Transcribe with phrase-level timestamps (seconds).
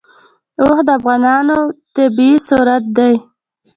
[0.61, 1.47] اوښ د افغانستان
[1.95, 3.13] طبعي ثروت دی.